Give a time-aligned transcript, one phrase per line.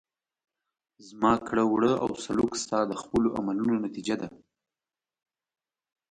[1.07, 4.27] زما کړه وړه او سلوک ستا د خپلو عملونو نتیجه ده.